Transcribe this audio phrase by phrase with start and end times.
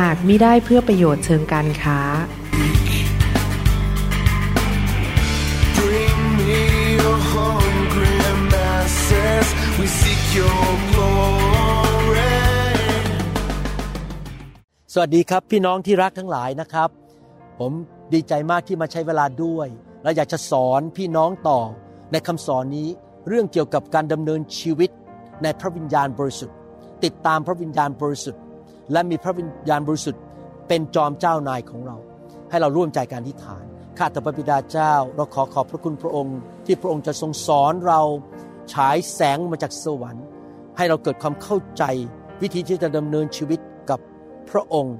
[0.00, 2.00] หากมิได้เพื่อประโยชน์เชิงการค้า
[5.78, 6.62] Bring me
[6.98, 8.16] your hungry
[8.52, 9.46] masses.
[9.78, 12.34] We seek your glory.
[14.92, 16.90] สวัสดีครับพี่น้องที่รักทั้งหลายนะครับ
[17.58, 17.72] ผม
[18.12, 19.68] ดีใจมากที่มาใช้เวลาด้วย
[20.02, 21.60] และอยากจะสอนพี่น้องต่อ
[22.12, 22.88] ในคำสอนนี้
[23.28, 24.90] เรื่องเกี่ยวกับการดำเนินชีวิต
[25.42, 26.56] ในพระวิญญาณบริสุทธิ์
[27.04, 28.42] ติดตามพระวิญญาณบริสุทธิ์
[28.92, 30.22] และมีพระวิญญาณบริสุทธิ์
[30.68, 31.96] เป็นจอมเจ้านายของเรา
[32.50, 33.64] ให้เราร่วมใจการอธิษฐาน
[33.98, 38.00] ข้าแต่พระบิดาเจ้า เราขอขอบพระคุณพระองค์ ที่พระองค์จะทรงสอนเรา
[38.72, 40.26] ฉายแสงมาจากสวรรค์
[40.76, 41.84] ให้เราเกิดความเข้าใจ
[42.42, 44.00] วิธีที่จะดำเนินชีวิตกับ
[44.50, 44.96] พระองค์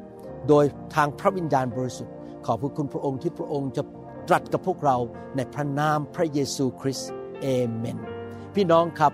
[0.48, 0.64] โดย
[0.94, 2.14] ทางพระวิญญาณบริสุทธิ์
[2.46, 3.82] ขอบพระคุณพระองค์ที่พระองค์จะ
[4.28, 4.96] ตรัสกับพวกเรา
[5.36, 7.98] ในพระนามพระเยซูคริสต์เอเมน
[8.54, 9.12] พี่น้องครับ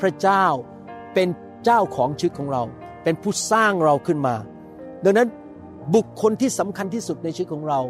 [0.00, 0.44] พระเจ้า
[1.14, 1.28] เป็น
[1.64, 2.62] เจ้าของชีวิตของเรา
[3.06, 4.34] เป็นผู้สร้างเราขึ้นมา
[5.04, 5.28] ดังนั้น
[5.94, 7.80] บุคคลที่สำคัญที่สุดในชีวิตของเรา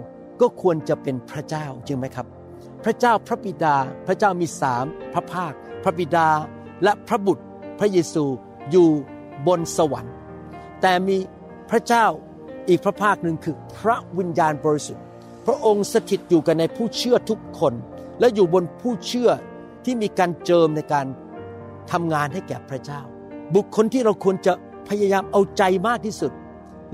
[0.41, 2.27] ก็ควรจะเป็นพระเจ้าจริงไหมครับ
[2.85, 6.29] พระเจ้าพระบิดา พระเจ้ามีสามพระภาค พระบิดา
[6.85, 7.45] และพระบุตร
[7.79, 8.25] พระเยซู
[8.71, 8.89] อยู่
[9.47, 10.15] บนสวรรค์
[10.81, 11.17] แต่มี
[11.71, 12.05] พระเจ้า
[12.69, 15.05] อีกพระภาคหนึ่งคือพระวิญญาณบริสุทธิ์
[15.47, 17.75] พระองค์สถิตอยู่กันในผู้เชื่อทุกคน
[18.21, 19.31] และอยู่บนผู้เชื่อ
[19.85, 21.07] ที่มีการเจิมในการ
[21.93, 23.01] ทำงานให้แก่พระเจ้า
[23.55, 24.53] บุคคลที่เราควรจะ
[24.89, 26.33] พยายามเอาใจมากที่สุด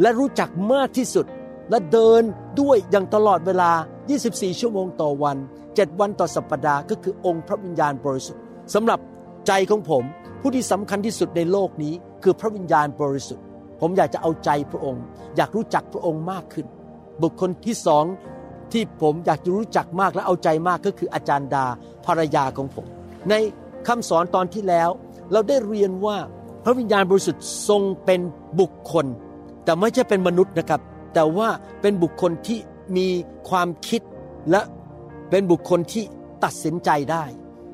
[0.01, 1.27] และรู้จักมากที่สุด
[1.71, 2.23] และเดิน
[2.61, 3.71] ด้วยอย่างตลอดเวลา
[4.17, 5.37] 24 ชั่วโมงต่อวัน
[5.69, 8.43] 7 วันต่อสัปปดาห์ก็คือองค์พระวิญญาณบริสุทธิ์
[8.75, 9.01] สำหรับ
[9.47, 10.05] ใจของผม
[10.41, 13.45] ผู้ที่สำคัญที่สุดในโลกนี้คือพระวิญญาณบริสุทธิ์
[13.81, 15.03] ผมอยากจะเอาใจพระองค์
[15.37, 16.67] อยากรู้จักพระองค์มากขึ้น
[17.23, 18.05] บุคคลที่สอง
[18.73, 21.65] ที่ผมอยากจะรู้จักมากและเอาใจมากก็คืออาจารย์ดา
[22.07, 22.87] ภรรยาของผม
[23.31, 23.35] ใน
[23.87, 24.91] คำสอนตอนที่แล้ว
[25.33, 26.17] เราได้เรียนว่า
[26.65, 28.21] พระวิญญาณบริสุทธิ์ทรงเป็น
[28.61, 29.07] บุคคล
[29.65, 30.81] แต่ไม่ใช่เป็นมนุษย์นะครับ
[31.15, 31.49] แต่ว่า
[31.81, 32.59] เป็นบุคคลที่
[32.97, 33.09] มี
[33.49, 34.03] ความคิด
[34.51, 34.63] และ
[35.31, 36.05] เป็นบุคคลที่
[36.45, 37.25] ตัดสินใจได้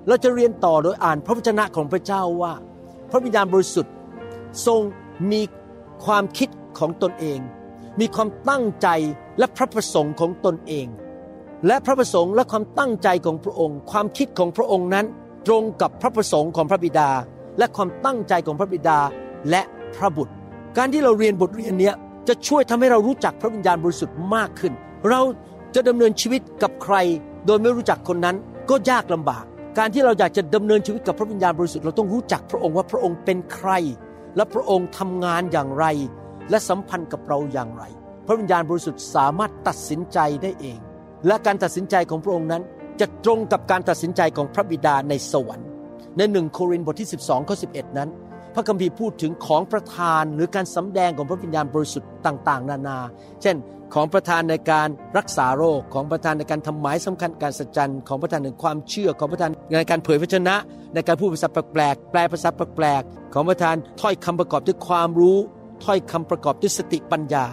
[0.09, 2.53] เราจะเรียนต่อโดยอ่านพระวจนะของพระเจ้าว่า
[3.11, 3.95] พระวิญญาณบริสุทธิ์
[4.67, 4.81] ทรง
[5.33, 5.41] มี
[6.05, 7.41] ความคิดของตนเอง
[8.01, 8.89] มีความตั้งใจ
[9.39, 10.87] และพระประสงค์ของตนเอง
[11.67, 15.07] และพระประสงค์และความตั้งใจของพระองค์ ความคิดของพระองค์นั้น
[15.47, 17.11] ตรงกับพระประสงค์ของพระบิดา
[17.59, 18.99] และความตั้งใจของพระบิดา
[19.51, 19.63] และ
[19.97, 20.35] พระบุตร
[20.77, 21.95] การที่เราเรียนบทเรียนเนี้ย
[22.29, 24.73] จะช่วยทำให้เรารู้จักพระวิญญาณบริสุทธิ์มากขึ้น
[25.09, 25.21] เรา
[25.75, 26.97] จะดำเนินชีวิตกับใคร
[27.47, 28.37] โดยไม่รู้จักคนนั้น
[28.71, 29.45] ก็ยากลำบาก
[29.79, 33.71] การที่เราอยากจะดำเนินชีวิตกับพระวิญญาณบริสุทธิ์เราต้องรู้จักพระองค์ว่าพระองค์เป็นใคร
[34.37, 35.85] และพระองค์ทำงานอย่างไร
[36.51, 37.85] และสัมพันธ์กับเราอย่างไร
[38.27, 40.79] พระวิญญาณบริสุทธิ์สามารถตัดสินใจได้เอง
[41.27, 42.63] และการตัดสินใจของพระองค์นั้น
[43.01, 45.69] จะตรงกับการตัดสินใจของพระบิดาในสวรรค์
[46.17, 48.09] ในหนึ่งโครินธ์บทที่ 12ข้อ11 นั้น
[48.55, 52.99] พระคัมภีร์พูดถึงของประทานหรือการสำแดงของพระวิญญาณบริสุทธิ์ต่าง ๆ นานา
[53.43, 53.57] เช่น
[53.95, 54.89] ของประทานในการ
[55.19, 60.57] รักษาโรคของประทานในการทำหมายสำคัญการสัจจันของประทานในความเชื่อของประทานในการเผยพระชนะ
[60.95, 63.03] ในการพูดภาษาแปลกแปลภาษาแปลก
[63.35, 65.39] ของประทานถ้อยคำประกอบด้วยความรู้
[65.85, 67.45] ถ้อยคำประกอบด้วยสติปัญญา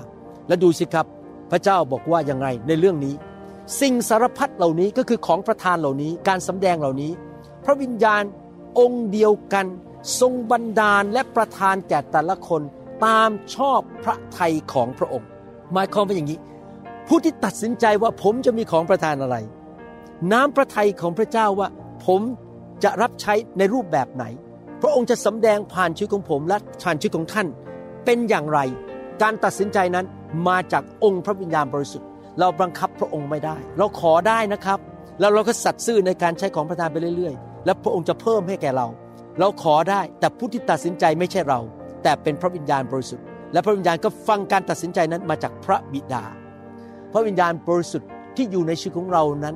[0.48, 1.06] และดูสิครับ
[1.52, 3.14] พระเจ้าบอกว่าอย่างไรในเรื่องนี้
[3.82, 7.12] สิ่งสารพัดเหล่านี้ก็คือของประทานเหล่านี้การสำแดงเหล่านี้
[7.66, 8.24] พระวิญญาณ
[8.80, 9.66] องค์เดียวกัน
[10.20, 12.62] ทรงบันดาลและประทานแก่แต่ละคน
[13.06, 15.28] ตามชอบพระทัยของพระองค์
[15.74, 16.40] หมายความว่าอย่างนี้
[17.08, 19.36] ผู้ที่ตัดสินใจว่าผมจะมีของประทานอะไร
[20.32, 21.70] น้ำพระทัยของพระเจ้าว่า
[22.06, 22.22] ผม
[22.84, 24.26] จะรับใช้ในรูปแบบไหน
[24.82, 27.48] พระองค์จะสำแดงผ่านชีวิตของผมและผ่านชีวิตของท่าน
[28.06, 28.60] เป็นอย่างไร
[29.22, 30.06] การตัดสินใจนั้น
[30.48, 32.08] มาจากองค์พระวิญญาณบริสุทธิ์
[32.40, 34.80] เราบังคับพระองค์ไม่ได้ เราขอได้นะครับ
[35.20, 38.88] แล้วเราก็สัตย์ซื่อในการใช้ของประทานไปเรื่อยๆ และพระองค์จะเพิ่มให้แก่เรา
[39.40, 41.60] เราขอได้แต่ผู้ที่ตัดสินใจไม่ใช่เรา
[42.04, 46.24] แต่เป็นพระวิญญาณบริสุทธิ์ และพระวิญญาณก็ฟังการตัดสินใจนั้นมาจากพระบิดา
[47.12, 49.56] พระวิญญาณบริสุทธิ์ที่อยู่ในชีวิตของเรานั้น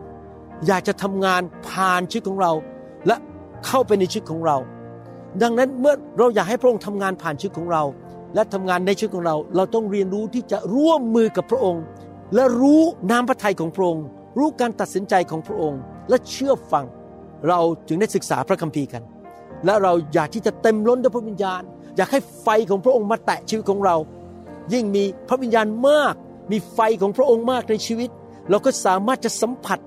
[0.68, 2.52] อยากจะทำงานผ่านชีวิตของเรา
[3.08, 3.16] และ
[3.66, 4.58] เข้าไปในชีวิตของเรา
[5.42, 7.84] ดังนั้นเมื่อเราอยากให้พระองค์ทำงานผ่านชีวิตของเรา
[8.36, 11.84] และทำงานในชีวิตของเรา เราต้องเรียนรู้ที่จะร่วมมือกับพระองค์
[12.36, 12.82] และรู้
[13.12, 14.06] น้ำพระทัยของพระองค์
[14.38, 16.86] รู้การตัดสินใจของพระองค์ และเชื่อฟัง
[17.48, 19.04] เราจึงได้ศึกษาพระคัมภีร์กัน
[19.66, 21.62] และเราอยากที่จะเต็มล้นด้วยพระวิญญาณ
[21.98, 23.96] อยากให้ไฟของพระองค์มาแตะชีวิตของเรา
[24.74, 26.14] ยิ่งมีพระวิญญาณมาก
[26.52, 28.10] มีไฟของพระองค์มากในชีวิต
[28.50, 29.80] เราก็สามารถจะสัมผัส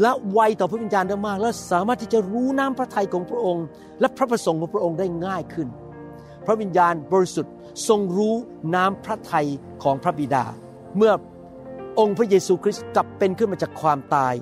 [0.00, 3.64] และไวต่อพระวิญญาณได้มาก และสามารถที่จะรู้น้ำพระทัยของพระองค์
[4.00, 5.68] และพระประสงค์ของพระองค์ได้ง่ายขึ้น
[6.46, 7.52] พระวิญญาณบริสุทธิ์
[7.88, 8.34] ทรงรู้
[8.74, 9.48] น้ำพระทัย
[9.82, 10.44] ของพระบิดา
[10.96, 11.12] เมื่อ
[12.00, 14.34] องค์พระเยซูคริสต์กลับเป็นขึ้นมาจากความตาย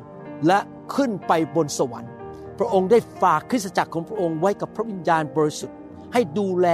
[0.46, 0.58] และ
[0.94, 2.12] ขึ้นไปบนสวรรค์
[2.58, 5.76] พระองค์ได้ฝากคริสตจักรของพระองค์ไว้กับพระวิญญาณบริสุทธิ์
[6.12, 6.68] ให้ดูแล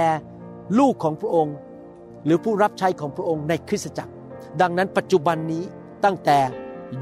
[0.79, 1.55] ลูกของพระองค์
[2.25, 4.11] หรือผู้รับใช้ของพระองค์ในคริสตจักร
[4.61, 5.63] ดังนั้นปัจจุบันนี้
[6.05, 6.37] ตั้งแต่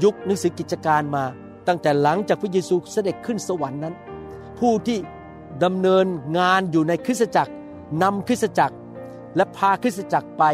[0.02, 1.24] ยุคหนังสือกิจการมา
[1.68, 3.94] ตั้งแต่หลังจากพระเยซูเสด็จขึ้นสวรรค์นั้น
[4.58, 4.98] ผู้ที่
[5.64, 6.06] ดำเนิน
[6.38, 7.52] งานอยู่ในคริสตจักร
[8.02, 8.76] นำคริสตจักร
[9.36, 10.44] และพาคริสตจักรไป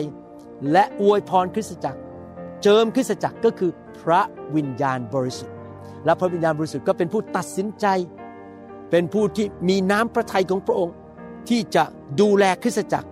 [0.72, 2.00] และอวยพรคริสตจักร
[2.62, 3.70] เจิมคริสตจักรก็คือ
[4.00, 4.20] พระ
[4.56, 5.56] วิญญาณบริสุทธิ์
[6.04, 7.86] และพระวิญญาณบริสุทธิ์ก็เป็นผู้ตัดสินใจ
[8.90, 10.94] เป็นผู้ที่มีน้ำพระทัยของพระองค์
[11.48, 11.84] ที่จะ
[12.20, 13.08] ดูแลคริสตจักร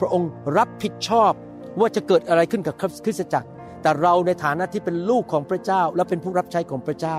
[0.00, 1.32] พระองค์รับผิดชอบ
[1.80, 2.74] ว่าจะเกิดอะไรขึ้นกับ
[3.04, 3.48] คริสตจักร
[3.82, 7.18] แต่เราในฐานะที่เป็นลูกของพระเจ้า และเป็นผู้รับใช้ของพระเจ้า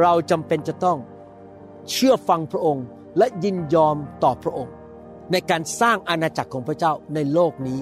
[0.00, 0.98] เราจำเป็นจะต้อง
[1.90, 2.84] เชื่อฟังพระองค์
[3.18, 4.72] และยินยอมต่อพระองค์
[5.32, 7.80] ในการสร้างอาณาจักรของพระเจ้าในโลกนี้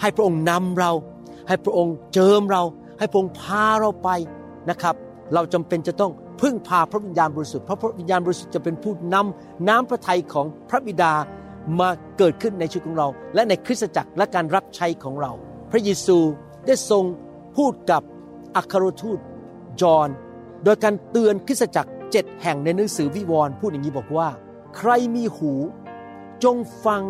[0.00, 0.92] ให้พระองค์นำเรา
[1.48, 2.62] ให้พระองค์เจิมเรา
[2.98, 4.08] ให้พระองค์พาเราไป
[4.70, 4.94] นะครับ
[5.34, 11.12] เราจำเป็นจะต้อง พึ่งพาพระวิญญาณบริสุทธิ์เพราะพระวิญญาณบริสุทธิ์จะเป็นผู้นำน้ำพระทัยของพระบิดา
[11.80, 11.88] มา
[12.18, 15.32] เกิดขึ้นในชีวิตของเรา และในคริสตจักรและการรับใช้ของเรา
[15.70, 16.18] พระเยซู
[16.66, 17.04] ได้ทรง
[17.56, 18.02] พูดกับ
[18.56, 19.18] อัครทูต
[19.82, 20.08] จอห์น
[20.64, 24.28] โดยการเตือนคริสตจักรเจ็ดแห่งในหนังสือวิวรณ์พูดอย่างนี้บอกว่า
[24.76, 25.52] ใครมีหู
[26.44, 27.02] จงฟัง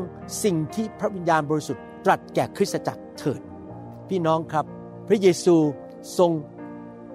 [0.44, 3.40] สิ่งที่พระวิญญาณบริสุทธิ์ตรัสแก่คริสตจักรเถิด
[4.08, 4.64] พี่น้องครับ
[5.08, 5.56] พระเยซู
[6.18, 6.32] ทรง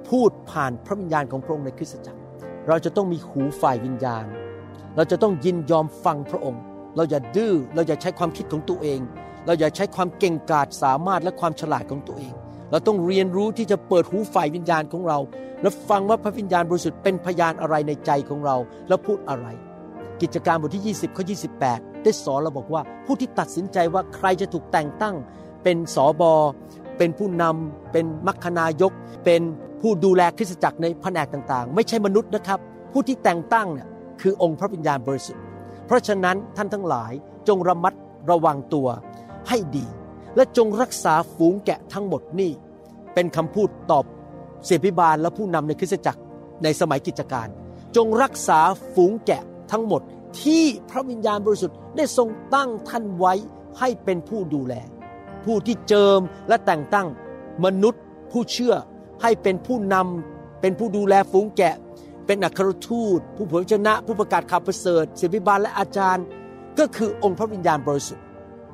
[0.10, 2.19] พูดผ่านพระวิญญาณของพระองค์ในคริสตจักร
[2.68, 4.25] เราจะต้องมีหูฝ่ายวิญญาณ
[4.96, 6.62] เราจะต้องยินยอมฟังพระองค์
[6.96, 9.00] เราอย่าดื้อ เราอย่าใช้ความคิดของตัวเอง
[9.46, 12.34] เราอย่าใช้ความเก่งกาจสามารถและความฉลาดของตัวเอง
[12.72, 15.19] เราต้องเรียนรู้ที่จะเปิดหูฝ่ายวิญญาณของเรา
[15.62, 18.56] และฟังว่าพระวิญญาณบริสุทธิ์เป็นพยานอะไรในใจของเรา
[18.88, 19.48] แล้วพูดอะไร
[20.22, 21.24] กิจการบทที่ 20ข้อ
[21.63, 25.16] 28 ได้สอนเราบอกว่า ผู้ที่ตัดสินใจว่าใครจะถูกแต่งตั้ง
[25.63, 26.34] เป็นสอบอ
[26.98, 28.92] เป็นผู้นำเป็นมัคคณายก
[29.25, 29.42] เป็น
[29.88, 32.60] ผู้ดูแลคริสตจักรในแผนกต่างๆ ไม่ใช่มนุษย์นะครับ
[32.92, 33.88] ผู้ที่แต่งตั้งเนี่ย
[34.22, 35.44] คือองค์พระวิญญาณบริสุทธิ์
[35.86, 37.12] เพราะฉะนั้นท่านทั้งหลาย
[37.48, 37.94] จงระมัด
[38.32, 38.88] ระวังตัว
[39.50, 39.86] ให้ดี
[40.36, 42.52] และจงรักษาฝูงแกะทั้งหมดนี่
[43.14, 44.06] เป็นคำพูดตอบ
[44.66, 46.22] เสียพิบาลและผู้นำในคริสตจักร
[46.64, 47.48] ในสมัยกิจการ
[47.96, 48.60] จงรักษา
[48.94, 50.02] ฝูงแกะทั้งหมด
[50.42, 53.34] ที่พระวิญญาณบริสุทธิ์ได้ทรงตั้งท่านไว้
[53.80, 54.74] ให้เป็นผู้ดูแล
[55.46, 57.08] ผู้ที่เจิมและแต่งตั้ง
[57.66, 58.76] มนุษย์ผู้เชื่อ
[59.22, 61.76] ให้เป็นผู้นำเป็นผู้ดูแลฝูงแกะ
[62.26, 66.26] เป็นอัครทูต ผู้เผยชนะ ผู้ประกาศข่าวประเสริฐศิบิบาลและอาจารย์
[66.80, 68.26] ก็คือองค์พระวิญญาณบริสุทธิ์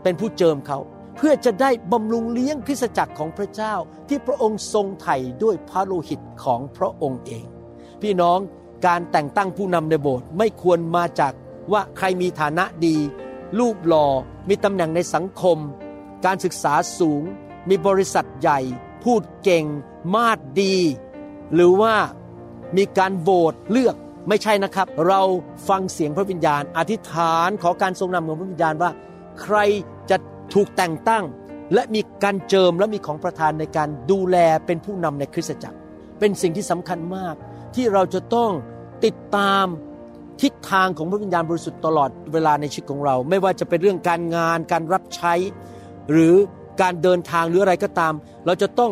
[0.04, 0.80] เป็นผู้เจิมเขา
[1.16, 3.74] เพื่อจะได้บำรุงเลี้ยงคริสตจักรของพระเจ้า
[4.08, 7.46] ที่พระองค์ทรงไถ่ด้วยพระโลหิตของพระองค์เอง
[8.02, 8.40] พี่น้อง
[8.86, 11.34] การแต่งตั้งผู้นำในโบสถ์ไม่ควรมาจาก
[11.72, 12.98] ว่าใครมีฐานะดี
[13.60, 14.08] รูปหล่อ
[14.50, 15.58] มีตำแหน่งในสังคม
[16.26, 17.24] การศึกษาสูง
[17.70, 18.60] มีบริษัทใหญ่
[19.03, 19.65] พูดเก่ง
[20.15, 20.77] มาดดี
[21.53, 21.95] หรือว่า
[22.77, 23.95] มีการโหวตเลือก
[24.30, 25.21] ไม่ใช่นะครับ เรา
[25.69, 28.92] ฟังเสียงพระวิญญาณ อธิษฐานขอการทรงนำของพระวิญญาณว่า
[29.42, 29.57] ใคร
[30.09, 30.18] จะ
[30.53, 31.24] ถูกแต่งตั้ง
[31.73, 35.78] และมีการเจิมและมีของประทานในการดูแลเป็นผู้นำในคริสตจักร
[36.19, 37.35] เป็นสิ่งที่สำคัญมาก
[37.76, 38.52] ที่เราจะต้อง
[39.06, 39.66] ติดตาม
[40.42, 45.33] ทิศทางของพระวิญญาณบริสุทธิ์ตลอดเวลาในชีวิตของเรา ไม่ว่าจะเป็นเรื่องการงานการรับใช้
[46.11, 46.35] หรือ
[46.81, 48.14] การเดินทางหรืออะไรก็ตาม
[48.45, 48.92] เราจะต้อง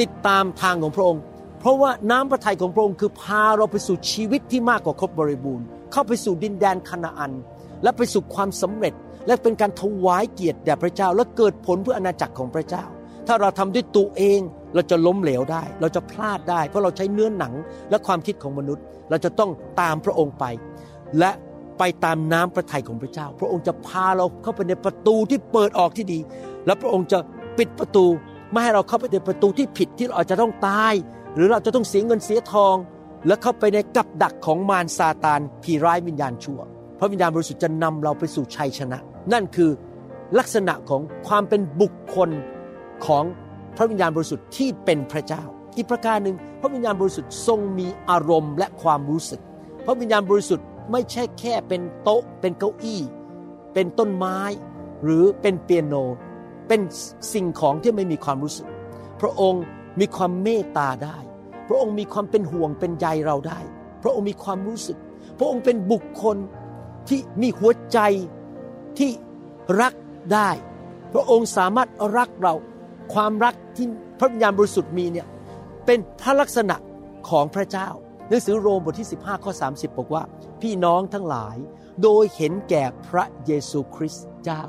[0.00, 1.22] ติดตามทางของพระองค์
[1.60, 7.32] เพราะว่าน้ำพระทัยของพระองค์คือพาเราไปสู่ชีวิตที่มากกว่าครบบริบูรณ์ เข้าไปสู่ดินแดนคานาอัน
[7.82, 8.94] และไปสู่ความสำเร็จ
[9.26, 12.84] และเป็นการถวายเกียรติแด่พระเจ้า และเกิดผลเพื่ออาณาจักรของพระเจ้า
[13.26, 14.40] ถ้าเราทำด้วยตัวเอง
[14.74, 17.54] เราจะล้มเหลวได้ เราจะพลาดได้ เพราะเราใช้เนื้อหนัง
[17.90, 20.44] และความคิดของมนุษย์ เราจะต้องตามพระองค์ไป
[21.18, 21.30] และ
[21.78, 26.18] ไปตามน้ำพระทัยของพระเจ้า พระองค์จะพาเราเข้าไปในประตูที่เปิดออกที่ดี
[26.66, 27.18] และพระองค์จะ
[27.58, 28.04] ปิดประตู
[28.50, 30.92] ไม่ให้เราเข้าไปในประตูที่ผิดที่เราอาจจะต้องตาย
[31.34, 32.76] หรือเราจะต้องเสียเงินเสียทอง
[33.26, 36.60] และเข้าไปในกับดักของมารซาตานผีร้ายวิญญาณชั่ว
[36.98, 38.98] พระวิญญาณบริสุทธิ์จะนำเราไปสู่ชัยชนะ
[39.32, 39.70] นั่นคือ
[40.38, 42.30] ลักษณะของความเป็นบุคคล
[43.06, 43.24] ของ
[43.76, 45.42] พระวิญญาณบริสุทธิ์ที่เป็นพระเจ้า
[45.76, 49.40] อีกประการหนึ่งพระวิญญาณบริสุทธิ์ทรงมีอารมณ์และความรู้สึก
[49.86, 53.02] พระวิญญาณบริสุทธิ์ ไม่ใช่แค่เป็นโต๊ะ เป็นเก้าอี้
[53.74, 54.38] เป็นต้นไม้
[55.02, 55.94] หรือเป็นเปียโน
[56.68, 56.80] เป็น
[57.32, 58.68] สิ่งของที่ไม่มีความรู้สึก
[59.20, 59.62] พระองค์
[60.00, 61.18] มีความเมตตาได้
[61.68, 63.60] พระองค์มีความเป็นห่วงเป็นใยเราได้
[64.02, 64.98] พระองค์มีความรู้สึก
[65.38, 66.36] พระองค์เป็นบุคคล
[67.08, 67.98] ที่มีหัวใจ
[68.98, 69.10] ที่
[69.80, 69.92] รัก
[70.34, 70.50] ได้
[71.12, 72.54] พระองค์สามารถรักเรา
[73.14, 73.86] ความรักที่
[74.18, 75.26] พระวิญญาณบริสุทธิ์มีเนี่ย
[75.86, 76.76] เป็นพระลักษณะ
[77.28, 77.88] ของพระเจ้า
[78.28, 80.22] หนังสือโรมบทที่ 15 ข้อ 30 บอกว่า
[80.62, 81.56] พี่น้องทั้งหลาย
[82.02, 84.64] โดยเห็นแก่พระเยซูคริสต์เจ้า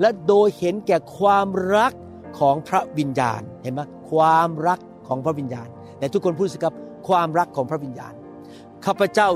[0.00, 1.92] และโดยเห็นแก่ความรัก
[2.38, 3.80] ของพระวิญญาณเห็นไหม
[4.10, 5.68] ความรักของพระวิญญาณ
[5.98, 6.74] แต่ทุกคนพูดสิครับ
[7.08, 8.14] ความรักของพระวิญญาณ
[8.86, 9.28] ข้าพเจ้า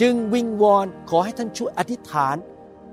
[0.00, 2.36] จึงวิงวอนขอให้ท่านช่วยอธิษฐาน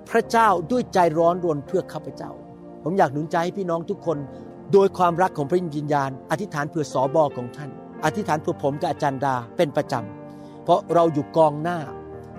[0.10, 2.32] พระเจ้าด้วยใจร้อนรนเพื่อข้าพเจ้า
[2.84, 4.18] ผมอยากหนุนใจให้พี่น้องทุกคน
[4.74, 7.70] โดยความรักของพระวิญญาณ อธิษฐานเพื่อสอบอของท่าน
[8.04, 11.80] อธิษฐานเพื่อผมกับอาจารย์ดาเป็นประจำ เพราะเราอยู่กองหน้า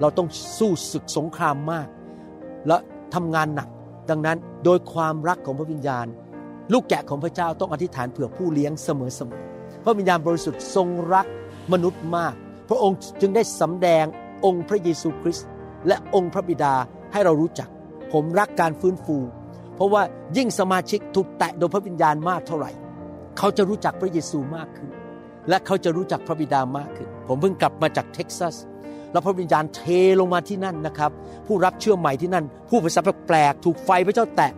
[0.00, 1.88] เราต้องสู้ศึกสงครามมาก
[2.66, 2.76] และ
[3.14, 3.68] ทำงานหนัก
[4.10, 6.06] ดังนั้นโดยความรักของพระวิญญาณ
[6.72, 11.26] ลูกแกะของพระเจ้าต้องอธิษฐานเผื่อผู้เลี้ยงเสมอๆพระวิญญาณบริสุทธิ์ทรงรัก
[11.72, 12.34] มนุษย์มาก
[12.68, 14.04] พระองค์จึงได้สำแดง
[14.44, 15.48] องค์พระเยซูคริสต์
[15.86, 16.74] และองค์พระบิดา
[17.12, 17.68] ให้เรารู้จัก
[18.12, 19.16] ผมรักการฟื้นฟู
[19.74, 20.02] เพราะว่า
[20.36, 22.70] ยิ่งสมาชิกถูกแตะโดยพระวิญญาณมากเท่าไหร่
[23.38, 24.90] เขาจะรู้จักพระเยซูมากขึ้น
[25.48, 28.54] และเขาจะรู้จักพระบิดามากขึ้น ผมเพิ่งกลับมาจากเท็กซัส
[29.12, 29.82] แล้วพระวิญญาณเท
[30.20, 31.10] ลงมาที่นั่นนะครับ
[31.46, 34.52] ผู้รับเชื่อใหม่ที่นั่น ผู้ภาษาแปลกๆถูกไฟพระเจ้าแตะ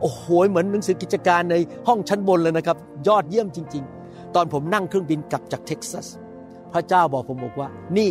[0.00, 1.56] โอ้โห เหมือนหนังสือกิจการใน
[1.88, 2.76] ห้องชั้นบนเลยนะครับ
[3.08, 6.06] ยอดเยี่ยมจริง ๆ ตอนผมนั่งเครื่องบินกลับจากเท็กซัส
[6.72, 8.10] พระเจ้าบอกผมบอกว่า นี่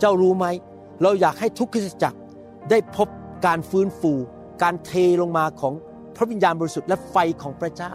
[0.00, 0.46] เจ้ารู้ไหม
[1.02, 2.18] เราอยากให้ทุกคริสตจักร
[2.70, 3.08] ได้พบ
[3.46, 4.12] การฟื้นฟู
[4.62, 4.90] การเท
[5.20, 5.74] ลงมาของ
[6.16, 7.92] พระวิญญาณบริสุทธิ์และไฟของพระเจ้า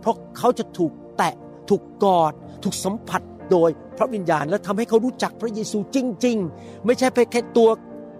[0.00, 1.34] เพราะเขาจะถูกแตะ
[1.72, 7.68] ถูกกอด ถูกสัมผัสโดยพระวิญญาณ และทำให้เขารู้จักพระเยซูจริง ๆ ไม่ใช่เพียงแค่ตัว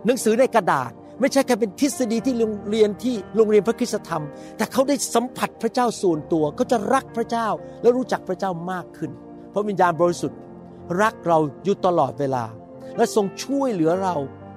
[0.06, 0.90] หนังสือในกระดาษ
[1.21, 4.23] ไม่ใช่แค่เป็นทฤษฎีที่โรงเรียนที่โรงเรียนพระคุณธรรม
[4.56, 7.49] แต่เขาได้สัมผัสพระเจ้าส่วนตัวเขาจะรักพระเจ้า
[7.82, 9.11] และรู้จักพระเจ้ามากขึ้น
[9.54, 10.38] พระวิญญาณบริสุทธิ์
[11.02, 12.44] รักเราอยู่ตลอดเวลา
[12.97, 14.14] และทรงช่วยเหลือเรา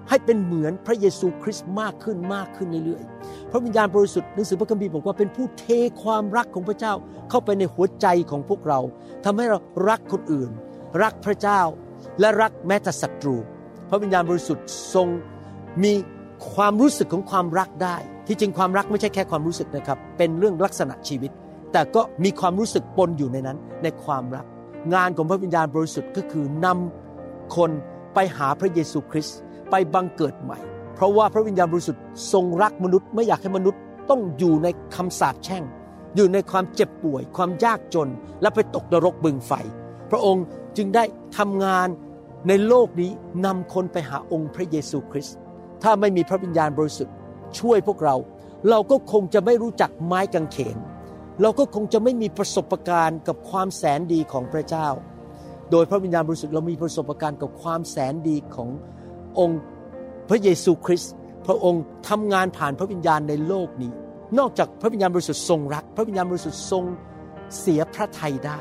[0.09, 5.65] ให้เป็นเหมือนพระเยซูคริสต์มากขึ้นมากขึ้นเรื่อยๆ พระวิญญาณบริสุทธิ์หนังสือพระคัมภีร์บอกว่าเป็นผู้เท
[6.03, 6.93] ความรักของพระเจ้า
[7.29, 8.79] เข้าไปในหัวใจของพวกเรา
[9.25, 9.59] ทำให้เรา
[9.89, 10.50] รักคนอื่น
[11.03, 11.62] รักพระเจ้า
[12.19, 13.35] และรักแม้แต่ศัตรู
[13.89, 15.07] พระวิญญาณบริสุทธิ์ทรง
[15.83, 15.93] มี
[16.53, 17.95] ความรู้สึกของความรักได้
[18.27, 21.31] ที่จริงความรักไม่ใช่แค่ความรู้สึกนะครับ เป็นเรื่องลักษณะชีวิต
[21.74, 24.45] แต่ก็มีความรู้สึกปนอยู่ในนั้น ในความรัก
[24.93, 27.71] งานของพระวิญญาณบริสุทธิ์ก็คือนำคน
[28.13, 29.38] ไปหาพระเยซูคริสต์
[29.69, 30.60] ไปบังเกิดใหม่
[30.95, 32.03] เพราะว่าพระวิญญาณบริสุทธิ์
[32.34, 33.79] ทรงรักมนุษย์ ไม่อยากให้มนุษย์
[34.10, 35.63] ต้องอยู่ในคำสาปแช่ง
[36.15, 38.10] อยู่ในความเจ็บป่วย ความยากจน
[38.41, 39.51] และไปตกนรกบึงไฟ
[40.12, 40.45] พระองค์
[40.77, 41.03] จึงได้
[41.38, 41.88] ทำงาน
[42.48, 43.12] ในโลกนี้
[43.45, 45.36] นำคนไปหาองค์พระเยซูคริสต์
[45.84, 47.15] ถ้าไม่มีพระวิญญาณบริสุทธิ์
[47.60, 48.15] ช่วยพวกเรา
[48.69, 50.77] เราก็คงจะไม่รู้จักไม้กางเขน
[51.41, 54.88] เราก็คงจะไม่มีประสบการณ์กับความแสนดีของพระเจ้า
[55.72, 58.69] โดยพระวิญญาณบริสุทธิ์เรามีประสบการณ์กับความแสนดีของ
[59.39, 59.59] องค์
[60.29, 61.13] พระเยซูคริสต์
[61.47, 63.91] พระองค์ทำงานผ่านพระวิญญาณในโลกนี้
[64.39, 66.83] นอกจากพระวิญญาณบริสุทธิ์ทรงรัก พระวิญญาณบริสุทธิ์ทรง
[67.59, 68.59] เสียพระทัยได้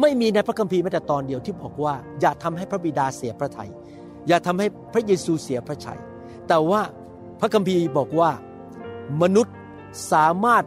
[0.00, 3.70] ไม่มีในพระคัมภีร์แม้แต่ตอนเดียวที่บอกว่า อย่าทำให้พระบิดาเสียพระทัย
[4.28, 6.00] อย่าทำให้พระเยซูเสียพระชัย
[6.48, 6.80] แต่ว่า
[7.40, 8.30] พระคัมภีร์บอกว่า
[9.22, 9.54] มนุษย์
[10.12, 10.64] สามารถ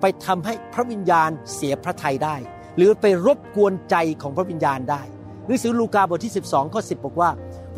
[0.00, 2.36] ไปทำให้พระวิญญาณเสียพระทัยได้
[2.76, 5.02] หรือไปรบกวนใจของพระวิญญาณได้
[5.46, 7.30] หนังสือลูกาบทที่ 12ข้อ10 บอกว่า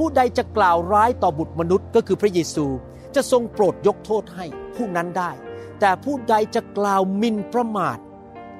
[0.02, 2.66] ผู้ใดจะกล่าวร้ายต่อบุตรมนุษย์ก็คือพระเยซู
[3.14, 5.30] จะทรงโปรดยกโทษให้ผู้นั้นได้
[5.80, 7.98] แต่ผู้ใดจะกล่าวมินประมาท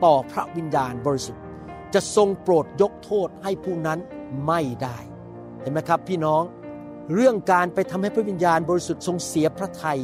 [0.04, 1.44] ต่อพระวิญญาณบริสุทธิ์
[1.94, 3.98] จะทรงโปรดยกโทษให้ผู้นั้น
[4.46, 4.98] ไม่ได้
[5.60, 6.42] เห็นไหมครับพี่น้อง
[7.14, 10.00] เรื่องการไปทำให้พระวิญญาณบริสุทธิ์ทรงเสียพระทัย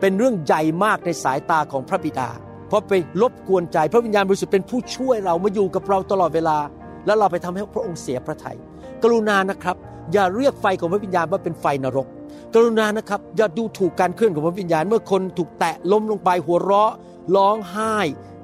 [0.00, 2.30] เป็นเรื่องใหญ่มากในสายตาของพระบิดา
[2.68, 6.58] เพราะไปรบกวนใจพระวิญญาณบริสุทธิ์เป็นผู้ช่วยเรามาอยู่กับเราตลอดเวลา
[7.06, 8.58] แล้วเราไปทำให้พระองค์เสียพระทยัย
[9.02, 9.76] กรุณานะครับ
[10.12, 12.06] อย่าเรียกไฟของพระวิญญาณว่าเป็นไฟนรก
[12.54, 16.92] กรุณานะครับ อย่าดูถูกการเคลื่อนของพระวิญญาณ เมื่อคนถูกแตะล้มลงไปหัวเราะ
[17.36, 17.94] ร้องไห้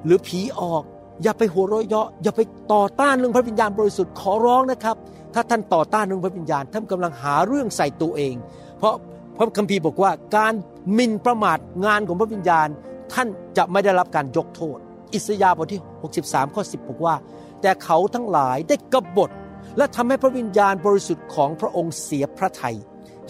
[0.05, 0.83] หรือผีออก
[1.23, 2.41] อย่าไปหัวเราะเยาะอย่าไป
[2.73, 4.97] ต่อต้านเรื่องพระวิญญาณบริสุทธิ์ขอร้องนะครับ
[5.35, 8.35] ถ้าท่านต่อต้านเรื่องพระวิญญาณท่านกำลังหาเรื่องใส่ตัวเอง
[8.79, 8.95] เพราะ
[9.37, 10.55] พระคัมภีร์บอกว่าการ
[10.97, 12.69] มินประมาทงานของพระวิญญาณ
[13.13, 14.79] ท่านจะไม่ได้รับการยกโทษ
[15.15, 15.83] อิสยาห์บทที่
[16.15, 17.15] 63 ข้อ 10 บอกว่า
[17.63, 19.31] แต่เขาทั้งหลายได้กบฏ
[19.77, 22.77] และทำให้พระวิญญาณบริสุทธิ์ของพระองค์เสียพระทยัย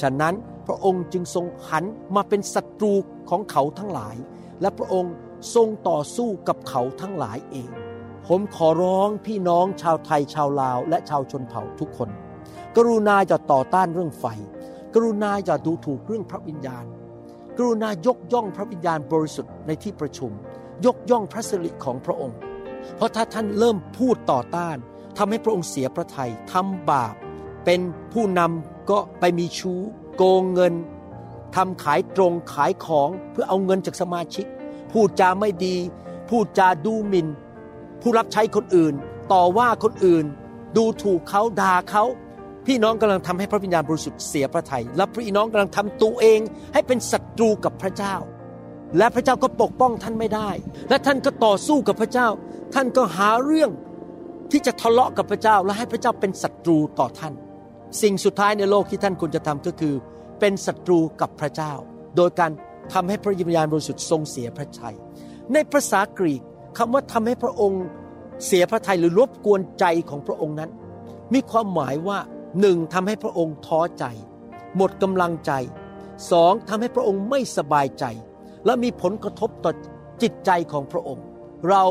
[0.00, 0.34] ฉะนั้น
[0.66, 1.84] พระองค์จึงทรงหัน
[2.14, 2.92] มาเป็นศัตรู
[3.30, 4.16] ของเขาทั้งหลาย
[4.60, 5.12] และพระองค์
[5.54, 7.70] ทรงต่อสู้กับเขาทั้งหลายเอง
[8.28, 12.10] ผมขอร้องพี่น้องชาวไทยชาวลาว และชาวชนเผ่าทุกคน
[12.76, 14.26] กรุณาอย่าต่อต้านเรื่องไฟ
[14.94, 16.84] กรุณาอย่าดูถูกเรื่องพระวิญญาณ
[17.58, 20.32] กรุณายกย่องพระวิญญาณบริสุทธิ์ในที่ประชุม
[20.86, 22.38] ยกย่องพระสิริของพระองค์
[22.96, 24.76] เพราะถ้าท่านเริ่มพูดต่อต้าน
[25.16, 27.14] ทำให้พระองค์เสียพระทยัยทำบาป
[27.64, 27.80] เป็น
[28.12, 29.80] ผู้นำก็ไปมีชู้
[30.16, 30.74] โกงเงิน
[31.56, 34.46] ทำขายตรงขายของเพื่อเอาเงินจากสมาชิก
[34.92, 35.76] พูดจาไม่ดี
[36.28, 37.26] พูดจาดูหมิน่น
[38.00, 38.94] ผู้รับใช้คนอื่น
[39.32, 40.24] ต่อว่าคนอื่น
[40.76, 42.04] ดูถูกเขาด่าเขา
[42.66, 46.40] พี่น้องกำลังทำให้พระวิญญาณบริสุทธิ์เสียพระทยัยและพี่น้องกำลังทำตัวเอง
[46.74, 48.14] ให้เป็นศัตรูกับพระเจ้า
[48.98, 50.50] และพระเจ้าก็ปกป้องท่านไม่ได้
[50.88, 52.28] และท่านก็ต่อสู้กับพระเจ้า
[52.74, 53.70] ท่านก็หาเรื่อง
[54.52, 57.34] ที่จะทะเลาะกับพระเจ้าและให้พระเจ้าเป็นศัตรูต่อท่าน
[58.02, 59.94] สิ่งสุดท้ายในโลกที่ท่านควรจะทำก็คือ
[60.40, 61.72] เป็นศัตรูกับพระเจ้า
[62.16, 62.50] โดยการ
[62.92, 64.96] ทำให้พระวิญญาณบริสุทธิ์ทรงเสียพระทัย
[65.52, 66.42] ในภาษากรีก
[66.78, 67.82] คำว่าทำให้พระองค์
[68.46, 70.70] เสียพระทัยหรือรบกวนใจของพระองค์นั้น
[71.34, 72.18] มีความหมายว่า
[72.60, 74.04] หนึ่งทำให้พระองค์ท้อใจ
[74.76, 75.52] หมดกำลังใจ
[76.30, 78.04] สองทำให้พระองค์ไม่สบายใจ
[78.64, 79.72] และมีผลกระทบต่อ
[80.22, 81.24] จิตใจของพระองค์
[81.68, 81.82] เรา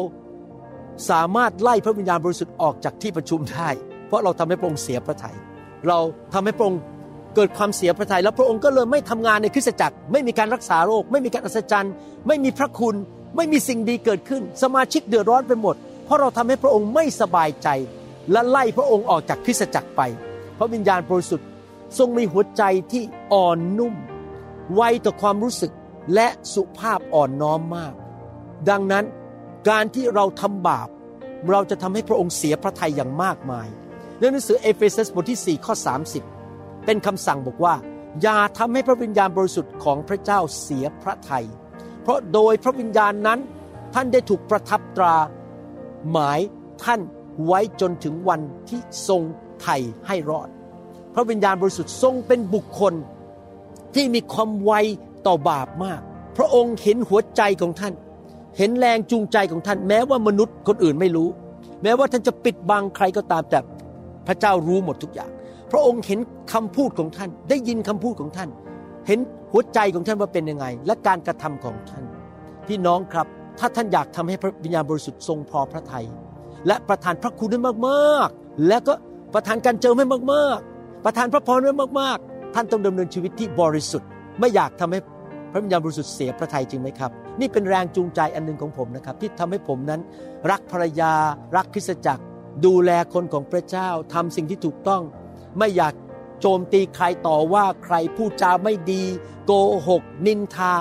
[1.10, 3.70] สามารถไล่พระวิญญาณบริสุทธิ์ออกจากที่ประชุมได้
[4.08, 5.36] เพราะเราทำให้พระองค์เสียพระทยัย
[5.88, 6.00] เรา
[6.34, 6.82] ทำให้พระองค์
[7.36, 11.94] เกิดความเสียพระทยัยแล้วพระองค์ก็เลยไม่ทำงานในคริสตจักร ไม่มีการรักษาโรค ไม่มีการอัศจรรย์
[12.28, 12.96] ไม่มีพระคุณ
[13.36, 17.68] ไม่มีสิ่งดีเกิดขึ้น สมาชิกเดือดร้อนไปหมด เพราะเราทำให้พระองค์ไม่สบายใจ
[18.32, 20.02] และไล่พระองค์ออกจากคริสตจักรไป
[20.58, 21.48] พระวิญญาณบริสุทธิ์
[21.98, 23.94] ทรงมีหัวใจที่อ่อนนุ่ม
[24.76, 25.72] ไวต่อความรู้สึก
[26.14, 27.94] และสุภาพอ่อนน้อมมาก
[28.70, 29.06] ดังนั้น
[29.70, 30.90] การที่เราทำบาป
[31.52, 33.68] เราจะทำให้พระองค์เสียพระทัยอย่างมากมาย
[34.20, 35.74] ในหนังสือเอเฟซัสบทที่ 4 ข้อ
[36.30, 37.76] 30 เป็นคำสั่งบอกว่า
[38.22, 41.46] อย่าทำให้พระวิญญาณบริสุทธิ์ของพระเจ้าเสียพระทัย
[42.02, 43.40] เพราะโดยพระวิญญาณนั้น
[43.94, 45.16] ท่านได้ถูกประทับตรา
[46.12, 46.40] หมาย
[46.84, 47.02] ท่าน
[47.46, 49.22] ไว้จนถึงวันที่ทรง
[49.62, 49.78] ไถ่
[50.08, 50.50] ให้รอด
[51.14, 52.94] พระวิญญาณบริสุทธิ์ทรงเป็นบุคคล
[53.96, 54.74] ที่มีความไว
[55.28, 56.02] ต่อบาปมาก
[56.38, 57.94] พระองค์เห็นหัวใจของท่าน
[58.58, 61.30] เห็นแรงจูงใจของท่านแม้ว่ามนุษย์คนอื่นไม่รู้
[61.84, 63.60] แม้ว่าท่านจะปิดบังใครก็ตามแต่
[64.28, 65.30] พระเจ้ารู้หมดทุกอย่าง
[65.72, 66.20] พระองค์เห็น
[66.54, 68.50] คำพูดของท่าน ได้ยินคำพูดของท่าน
[69.08, 69.20] เห็น
[69.52, 72.04] หัวใจของท่านว่าเป็นยังไง และการกระทำของท่าน
[72.68, 73.28] พี่น้องครับ
[73.60, 76.06] ถ้าท่านอยากทำให้พระวิญญาณบริสุทธิ์ทรงพอพระทยัย
[76.68, 78.94] และประทานพระคุณให้มากๆ และก็
[79.34, 84.10] ประทานการเจิมให้มากๆ ประทานพระพรให้มากๆ ท่านต้องดำเนินชีวิตที่บริสุทธิ์
[84.40, 85.00] ไม่อยากทำให้
[85.52, 90.02] พระวิญญาณบริสุทธิ์เสียพระทัยจริงไหมครับ นี่เป็นแรงจูงใจอันหนึ่งของผมนะครับ ที่ทำให้ผมนั้น
[90.52, 91.14] รักภรรยา
[91.56, 92.24] รักคริสตจักร
[92.66, 95.02] ดูแลคนของพระเจ้าทำสิ่งที่ถูกต้อง
[95.58, 95.94] ไม่อยาก
[96.42, 99.04] โจมตีใครต่อว่าใครพูดจาไม่ดี
[99.46, 99.52] โก
[99.88, 100.74] หก นินทา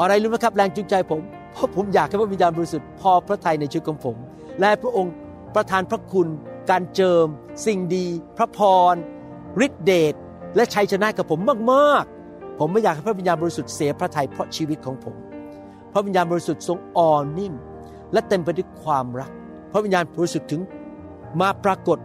[0.00, 1.20] อะไรรู้ไหมครับ แรงจูงใจผม
[1.52, 4.16] เพราะผมอยากให้พระวิญญาณบริสุทธิ์พอพระทัยในชีวิตของผม
[4.60, 5.14] และพระองค์
[5.54, 6.28] ประทานพระคุณ
[6.70, 7.26] การเจิม
[7.66, 8.58] สิ่งดี พระพ
[8.92, 8.94] ร
[9.66, 10.14] ฤทธิเดช
[10.56, 11.40] และชัยชนะกับผม
[11.72, 15.14] มากๆ ผมไม่อยากให้พระวิญญาณบริสุทธิ์เสียพระทัยเพราะชีวิตของผม
[15.92, 17.54] พระวิญญาณบริสุทธิ์ทรงอ่อนนิ่ม
[18.12, 19.30] และเต็มไปด้วยความรัก
[19.72, 20.62] พระวิญญาณบริสุทธิ์ถึง
[21.40, 21.98] มาปรากฏ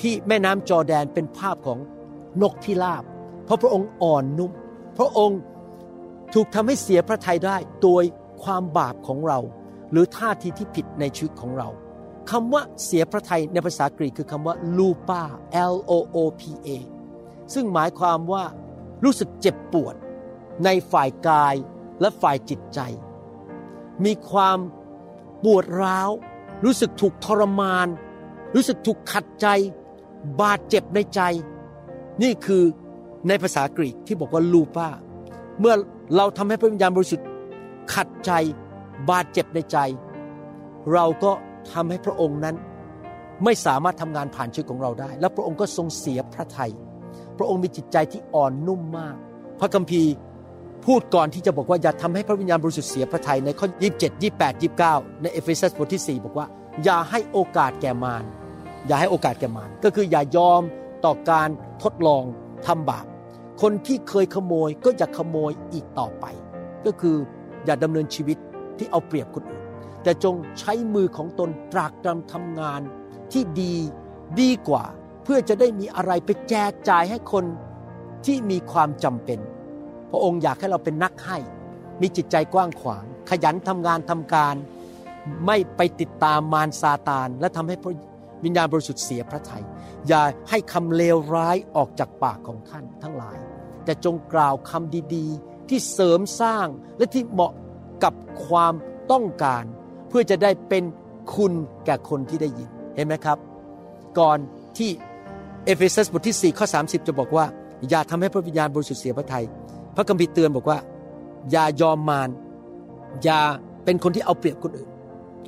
[0.00, 1.78] ที่แม่น้ำจอแดนเป็นภาพของ
[2.42, 3.02] นกพิราบ
[3.44, 4.50] เพราะพระองค์อ่อนนุ่ม
[4.98, 5.40] พระองค์
[6.34, 8.04] ถูกทำให้เสียพระทัยได้โดย
[8.42, 9.38] ความบาปของเรา
[9.90, 11.68] หรือท่าทีที่ผิดในชีวิตของเรา
[12.30, 15.22] คำว่าเสียพระทัยในภาษากรีกคือคำว่า lupa
[15.72, 16.68] L O O P A
[17.54, 18.44] ซึ่งหมายความว่า
[19.04, 19.94] รู้สึกเจ็บปวด
[20.64, 21.54] ในฝ่ายกาย
[22.00, 22.80] และฝ่ายจิตใจ
[24.04, 24.58] มีความ
[25.44, 26.10] ปวดร้าว
[26.64, 27.86] รู้สึกถูกทรมาน
[28.54, 29.46] รู้สึกถูกขัดใจ
[30.40, 31.20] บาดเจ็บในใจ
[32.22, 32.62] นี่คือ
[33.28, 34.88] ในภาษากรีกที่บอกว่าลูปา
[35.60, 35.74] เมื่อ
[36.16, 37.28] เราทำให้พระวิญญาณบริสุทธิ์
[37.94, 38.32] ขัดใจ
[39.10, 39.78] บาดเจ็บในใจ
[40.92, 41.32] เราก็
[41.72, 42.56] ทำให้พระองค์นั้น
[43.44, 46.72] ไม่สามารถทำงานผ่านชีวิตของเราได้ แล้วพระองค์ก็ทรงเสียพระทยัย
[47.38, 49.16] พระองค์มีจิตใจที่อ่อนนุ่มมาก
[49.60, 50.12] พระคัมภีร์
[50.86, 56.46] พูดก่อนที่จะบอกว่าอย่าทำให้พระวิญญาณบริสุทธิ์เสียพระทัยในข้อ 27 28 29 ในเอเฟซัสบทที่ 4 บอกว่า
[56.84, 58.24] อย่าให้โอกาสแก่มาร
[58.86, 60.62] อย่าให้โอกาสแก่มารก็คืออย่ายอม
[61.04, 61.48] ต่อการ
[61.82, 62.24] ทดลอง
[62.66, 63.06] ทำบาป
[63.62, 66.24] คนที่เคยขโมยก็อย่าขโมยอีกต่อไป
[66.86, 67.16] ก็คือ
[67.64, 68.38] อย่าดำเนินชีวิต
[68.78, 69.62] ที่เอาเปรียบคนอื่น
[70.02, 72.80] แต่จงใช้มือของตนตรากตรำทำงาน
[73.32, 73.74] ที่ดี
[74.40, 74.84] ดีกว่า
[75.24, 77.44] เพื่อจะได้มีอะไรไปแจกจ่ายให้คน
[78.26, 79.40] ที่มีความจำเป็น
[80.10, 81.38] พระองค์อยากให้เราเป็นนักให้
[82.00, 84.54] มีจิตใจกว้างขวาง ขยันทำงานทำการ
[85.46, 87.92] ไม่ไปติดตามมารซาตาน และทำให้พระ
[88.44, 89.64] วิญญาณบริสุทธิ์เสียพระทยัย
[90.08, 93.38] อย่าให้คำเลวร้ายออกจากปากของท่านทั้งหลาย
[93.84, 96.66] แต่จงกล่าวคำดีๆ ที่เสริมสร้าง
[96.98, 97.52] และที่เหมาะ
[98.04, 98.14] กับ
[98.46, 98.74] ความ
[99.12, 99.64] ต้องการ
[100.08, 100.84] เพื่อจะได้เป็น
[101.34, 101.52] คุณ
[101.84, 103.38] แก่คนที่ได้ยินเห็นไหมครับ
[104.18, 104.38] ก่อน
[104.78, 104.90] ที่
[105.64, 107.46] เอเฟซัสบทที่4ข้อ30 จะบอกว่า
[107.90, 109.44] อย่าทำให้พระวิญญาณบริสุทธิ์เสียพระทยัย
[109.96, 110.78] พระคัมภีร์เตือนบอกว่า
[111.50, 112.28] อย่ายอมมาร
[113.24, 113.40] อย่า
[113.84, 114.90] เป็นคนที่เอาเปรียบคนอื่น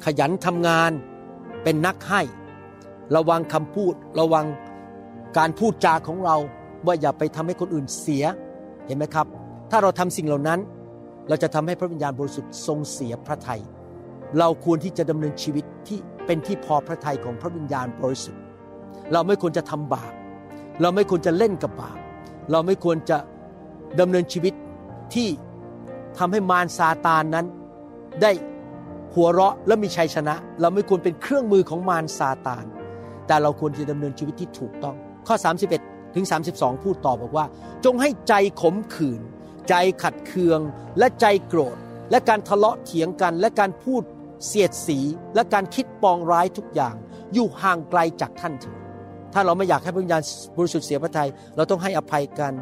[0.04, 0.90] ขยันทำงาน
[1.62, 2.22] เป็นนักให้
[3.16, 4.46] ระวังคำพูด ระวัง
[5.38, 6.36] การพูดจาของเรา
[6.86, 8.24] ว่าอย่าไปทำให้คนอื่นเสีย
[8.86, 9.26] เห็นไหมครับ
[9.70, 10.60] ถ้าเราทำสิ่งเหล่านั้น
[11.28, 13.60] เราจะทำให้พระวิญญาณบริสุทธิ์ทรงเสียพระทยัย
[14.38, 18.42] เราควรที่จะดำเนินชีวิตที่เป็นที่พอพระทัยของพระวิญญาณบริสุทธิ์
[19.12, 20.12] เราไม่ควรจะทำบาป
[20.82, 21.98] เราไม่ควรจะเล่นกับบาป
[22.50, 23.18] เราไม่ควรจะ
[24.00, 24.54] ดำเนินชีวิต
[25.14, 25.28] ที่
[26.18, 27.46] ทำให้มารซาตานนั้น
[28.22, 28.32] ได้
[29.14, 32.64] หัวเราะและมีชัยชนะ เราไม่ควรเป็นเครื่องมือของมารซาตาน
[33.26, 34.96] แต่เราควรจะดำเนินชีวิตที่ถูกต้อง
[35.26, 35.36] ข้อ
[35.74, 37.46] 31 ถึง 32 พูดต่อบอกว่า
[37.84, 39.20] จงให้ใจขมขื่น
[39.68, 40.60] ใจขัดเคือง
[40.98, 41.76] และใจโกรธ
[42.10, 44.02] และการทะเลาะเถียงกัน และการพูด
[44.46, 44.98] เสียดสี
[45.34, 46.94] และการคิดปองร้ายทุกอย่าง
[47.34, 48.76] อยู่ห่างไกลจากท่านเถิด
[49.34, 50.22] ถ้าเราไม่อยากให้พระวิญญาณ
[50.56, 52.52] บริสุทธิ์เสียพระทัยเราต้องให้อภัยกัน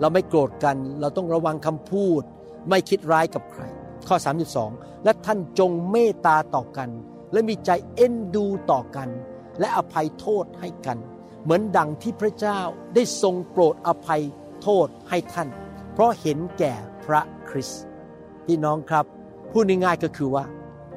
[0.00, 2.22] เราไม่โกรธกัน เราต้องระวังคำพูด
[2.70, 3.62] ไม่คิดร้ายกับใคร
[4.08, 4.16] ข้อ
[4.60, 6.90] 32 และท่านจงเมตตาต่อกัน
[7.32, 9.08] และมีใจเอ็นดูต่อกัน
[9.60, 10.98] และอภัยโทษให้กัน
[11.42, 12.60] เหมือนดังที่พระเจ้า
[12.94, 14.22] ได้ทรงโปรดอภัย
[14.62, 15.48] โทษให้ท่าน
[15.92, 17.82] เพราะเห็นแก่พระคริสต์
[18.46, 19.04] พี่น้องครับ
[19.52, 20.44] พูดง่ายๆก็คือว่า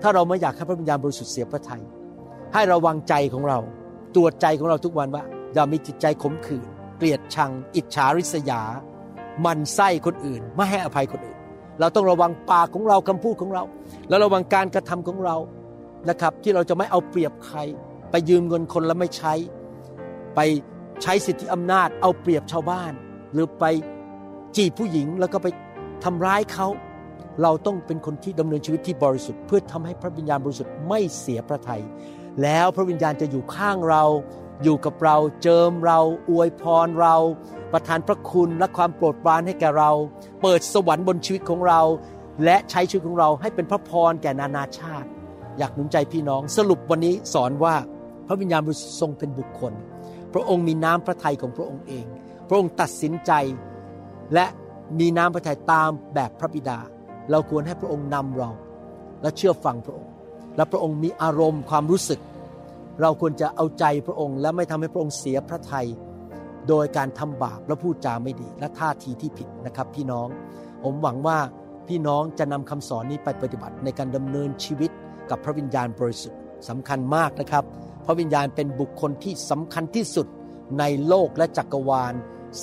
[0.01, 1.83] ถ้าเราไม่อยากให้พระวิญญาณบริสุทธิ์เสียพระทัย
[2.53, 3.59] ให้ระวังใจของเรา
[4.15, 8.61] ตรวจใจของเราทุกวันว่า อย่ามีจิตใจขมขื่นเกลียดชัง อิจฉาริษยา
[9.45, 11.37] มันไส้คนอื่น ไม่ให้อภัยคนอื่น
[11.79, 13.63] เราต้องระวังปากของเราคำพูดของเรา
[14.09, 15.35] แล้วระวังการกระทำของเรา
[16.09, 17.59] นะครับ ที่เราจะไม่เอาเปรียบใคร
[18.11, 19.33] ไปยืมเงินคนแล้วไม่ใช้
[20.35, 20.39] ไป
[21.01, 22.93] ใช้สิทธิอำนาจ เอาเปรียบชาวบ้าน
[23.33, 23.65] หรือไป
[24.55, 25.47] จีบผู้หญิงแล้วก็ไป
[26.03, 26.67] ทำร้ายเขา
[27.41, 31.81] เราต้องเป็นคนที่ดำเนินชีวิตที่บริสุทธิ์เพื่อทำให้พระวิญญาณบริสุทธิ์ไม่เสียพระทยัย
[32.43, 34.03] แล้วพระวิญญาณจะอยู่ข้างเรา
[34.63, 37.15] อยู่กับเราเจิมเราอวยพรเรา
[37.71, 39.91] ประทานพระคุณและความโปรดปรานให้แก่เรา
[40.41, 41.81] เปิดสวรรค์บนชีวิตของเรา
[42.43, 45.07] และใช้ชีวิตของเราให้เป็นพระพรแก่นานาชาติ
[45.57, 47.75] อยากหนุนใจพี่น้องสรุปวันนี้สอนว่า
[48.27, 49.73] พระวิญญาณบริสุทธิ์ทรงเป็นบุคคล
[50.33, 52.05] พระองค์มีน้ำพระทัยของพระองค์เอง
[52.47, 53.31] พระองค์ตัดสินใจ
[54.33, 54.45] และ
[54.99, 56.79] มีน้ำพระทัยตามแบบพระบิดา
[57.31, 58.49] เราควรให้พระองค์นำเรา
[59.21, 60.11] และเชื่อฟังพระองค์
[60.55, 62.19] และพระองค์มีอารมณ์ความรู้สึก
[63.01, 65.87] เราควรจะเอาใจพระองค์ และไม่ทำให้พระองค์เสียพระทัย
[66.67, 70.27] โดยการทำบาปและพูดจาไม่ดี และท่าทีที่ผิดนะครับ พี่น้อง
[70.83, 71.37] ผมหวังว่า
[71.87, 74.91] พี่น้องจะนำคำสอนนี้ไปปฏิบัติในการดำเนินชีวิต
[75.29, 77.63] กับพระวิญญาณบริสุทธิ์สำคัญมากนะครับ
[78.05, 80.27] พระวิญญาณเป็นบุคคลที่สำคัญที่สุด
[80.79, 82.13] ในโลกและจักรวาล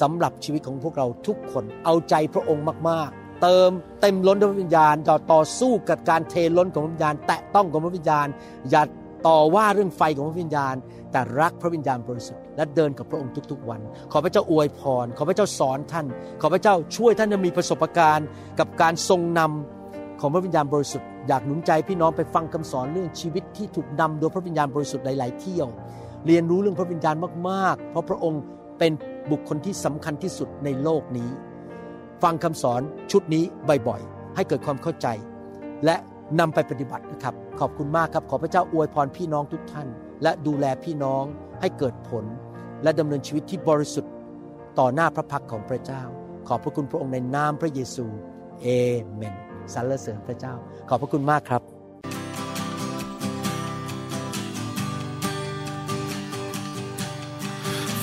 [0.00, 3.70] สำหรับชีวิตของพวกเราทุกคน เอาใจพระองค์มากๆ เติม
[4.00, 8.26] เต็มล้นด้วยพระวิญญาณต่อต่อสู้กับการเทล้นของพระวิญญาณ แตะต้องของพระวิญญาณ
[8.70, 8.82] อย่า
[9.26, 10.74] ต่อว่าเรื่องไฟของพระวิญญาณ
[11.12, 13.80] แต่รักพระวิญญาณบริสุทธิ์และเดินกับพระองค์ทุกๆวัน
[14.12, 16.06] ขอพระเจ้าอวยพร ขอพระเจ้าสอนท่าน
[16.40, 18.26] ขอพระเจ้าช่วยท่านจะมีประสบการณ์
[18.58, 25.68] กับการทรงนำของพระวิญญาณบริสุทธิ์อยากหนุนใจพี่น้องไปฟังคำสอนเรื่องชีวิตที่ถูกนำโดยพระวิญญาณบริสุทธิ์หลาย ๆ เที่ยว
[26.26, 27.16] เรียนรู้เรื่องพระวิญญาณ
[27.48, 28.42] มากๆ เพราะพระองค์
[28.78, 28.92] เป็น
[29.30, 31.30] บุคคลที่สำคัญที่สุดในโลกนี้
[32.22, 32.80] ฟังคำสอน
[33.12, 33.44] ชุดนี้
[33.88, 35.06] บ่อย ๆ ให้เกิดความเข้าใจ
[35.84, 35.96] และ
[36.40, 39.88] นำไปปฏิบัตินะครับ ขอบคุณมากครับขอพระเจ้าอวยพรพี่น้องทุกท่าน
[40.22, 41.24] และดูแลพี่น้อง
[41.60, 42.24] ให้เกิดผล
[42.82, 44.12] และดำเนินชีวิตที่บริสุทธิ์
[44.78, 46.02] ต่อหน้าพระพักของพระเจ้า
[46.48, 48.06] ขอบพระคุณพระองค์ในนามพระเยซู
[48.62, 48.66] เอ
[49.14, 49.34] เมน
[49.74, 50.54] สรรเสริญพระเจ้า
[50.88, 51.62] ขอบพระคุณมากครับ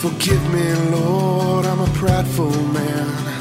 [0.01, 3.40] Forgive me, Lord, I'm a prideful man.